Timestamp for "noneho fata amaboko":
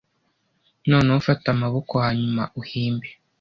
0.89-1.93